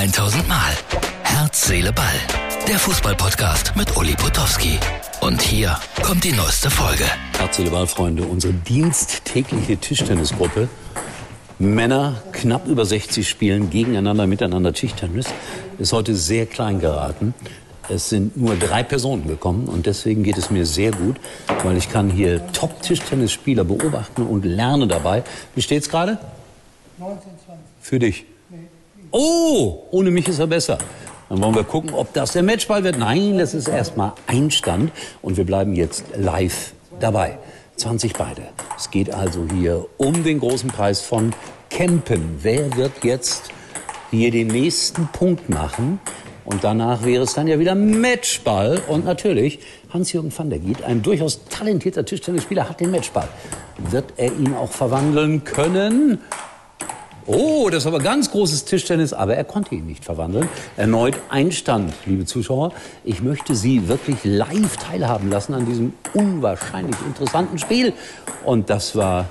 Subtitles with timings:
[0.00, 0.72] 1000 Mal.
[1.24, 2.06] Herz, Seele, Ball.
[2.66, 4.78] Der Fußballpodcast mit Uli Potowski.
[5.20, 7.04] Und hier kommt die neueste Folge.
[7.36, 8.22] Herz, Seele, Ball, Freunde.
[8.22, 10.70] Unsere diensttägliche Tischtennisgruppe.
[11.58, 15.26] Männer knapp über 60 spielen gegeneinander, miteinander Tischtennis.
[15.78, 17.34] Ist heute sehr klein geraten.
[17.90, 21.16] Es sind nur drei Personen gekommen und deswegen geht es mir sehr gut,
[21.62, 25.24] weil ich kann hier Top-Tischtennisspieler beobachten und lerne dabei.
[25.54, 26.16] Wie steht's gerade?
[26.96, 27.64] 19, 20.
[27.82, 28.24] Für dich?
[29.12, 30.78] Oh, ohne mich ist er besser.
[31.28, 32.98] Dann wollen wir gucken, ob das der Matchball wird.
[32.98, 37.38] Nein, das ist erstmal Einstand und wir bleiben jetzt live dabei.
[37.76, 38.42] 20 beide.
[38.76, 41.32] Es geht also hier um den großen Preis von
[41.70, 42.38] Kempen.
[42.42, 43.50] Wer wird jetzt
[44.10, 45.98] hier den nächsten Punkt machen?
[46.44, 48.80] Und danach wäre es dann ja wieder Matchball.
[48.88, 49.60] Und natürlich,
[49.92, 53.28] Hans-Jürgen van der Giet, ein durchaus talentierter Tischtennisspieler, hat den Matchball.
[53.90, 56.18] Wird er ihn auch verwandeln können?
[57.26, 60.48] Oh, das ist aber ganz großes Tischtennis, aber er konnte ihn nicht verwandeln.
[60.76, 62.72] Erneut Einstand, liebe Zuschauer.
[63.04, 67.92] Ich möchte Sie wirklich live teilhaben lassen an diesem unwahrscheinlich interessanten Spiel.
[68.44, 69.26] Und das war.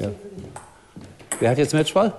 [0.00, 0.08] Ja.
[1.40, 2.12] Wer hat jetzt Matchball?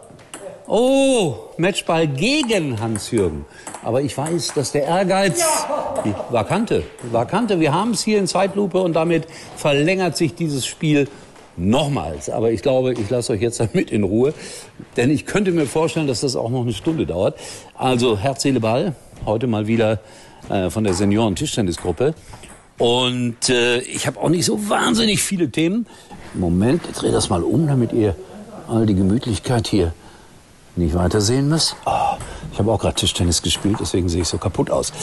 [0.66, 3.45] Oh, Matchball gegen Hans-Jürgen.
[3.84, 5.44] Aber ich weiß, dass der Ehrgeiz
[6.06, 7.59] die Vakante, Vakante.
[7.59, 11.08] Wir haben es hier in Zeitlupe und damit verlängert sich dieses Spiel
[11.60, 12.30] nochmals.
[12.30, 14.34] Aber ich glaube, ich lasse euch jetzt damit in Ruhe,
[14.98, 17.38] denn ich könnte mir vorstellen, dass das auch noch eine Stunde dauert.
[17.76, 18.96] Also Herz, Seele, Ball.
[19.26, 20.00] Heute mal wieder
[20.50, 22.14] äh, von der Senioren-Tischtennisgruppe.
[22.78, 25.86] Und äh, ich habe auch nicht so wahnsinnig viele Themen.
[26.34, 28.16] Moment, ich drehe das mal um, damit ihr
[28.70, 29.94] all die Gemütlichkeit hier
[30.78, 31.76] nicht weitersehen müsst.
[31.86, 32.16] Oh,
[32.54, 34.94] ich habe auch gerade Tischtennis gespielt, deswegen sehe ich so kaputt aus.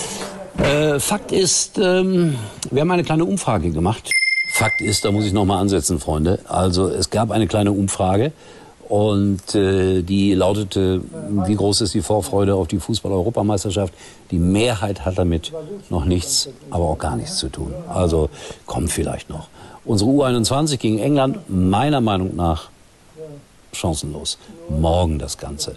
[0.59, 2.37] Äh, Fakt ist, ähm,
[2.70, 4.11] wir haben eine kleine Umfrage gemacht.
[4.57, 6.39] Fakt ist, da muss ich noch mal ansetzen, Freunde.
[6.49, 8.33] Also es gab eine kleine Umfrage
[8.89, 11.03] und äh, die lautete,
[11.45, 13.93] wie groß ist die Vorfreude auf die Fußball-Europameisterschaft?
[14.31, 15.53] Die Mehrheit hat damit
[15.91, 17.75] noch nichts, aber auch gar nichts zu tun.
[17.86, 18.30] Also
[18.64, 19.48] kommt vielleicht noch.
[19.85, 22.70] Unsere U21 gegen England, meiner Meinung nach,
[23.75, 24.39] chancenlos.
[24.70, 25.77] Morgen das Ganze.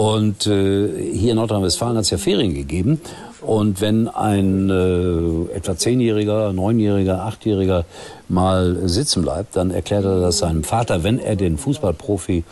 [0.00, 3.02] Und äh, hier in Nordrhein-Westfalen hat es ja Ferien gegeben.
[3.42, 7.84] Und wenn ein äh, etwa zehnjähriger, neunjähriger, achtjähriger
[8.26, 12.44] mal sitzen bleibt, dann erklärt er das seinem Vater, wenn er den Fußballprofi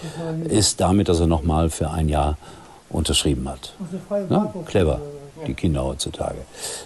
[0.47, 2.37] ist, damit, dass er noch mal für ein Jahr
[2.91, 3.73] unterschrieben hat.
[4.29, 4.53] Na?
[4.67, 5.01] Clever,
[5.47, 6.41] die Kinder heutzutage.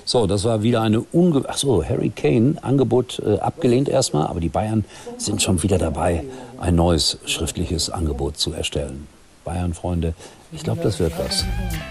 [0.05, 1.43] So, das war wieder eine unge...
[1.49, 4.85] Ach so, Harry Kane, Angebot äh, abgelehnt erstmal, aber die Bayern
[5.19, 6.23] sind schon wieder dabei,
[6.61, 9.09] ein neues schriftliches Angebot zu erstellen.
[9.45, 10.15] Bayern-Freunde,
[10.53, 11.45] ich glaube, das wird was.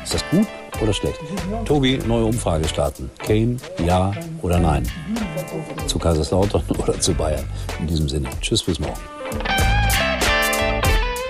[0.04, 0.48] Ist das gut
[0.82, 1.20] oder schlecht?
[1.66, 3.10] Tobi, neue Umfrage starten.
[3.20, 4.88] Kane, ja oder nein?
[5.88, 7.46] Zu Kaiserslautern oder zu Bayern?
[7.80, 9.00] In diesem Sinne, tschüss, bis morgen.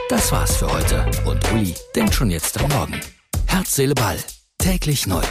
[0.09, 2.99] Das war's für heute und Uli denkt schon jetzt am Morgen.
[3.47, 4.17] Herz, Seele, Ball.
[4.57, 5.23] Täglich neu.